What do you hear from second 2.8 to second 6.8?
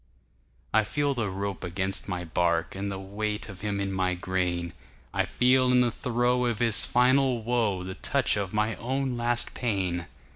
the weight of him in my grain,I feel in the throe of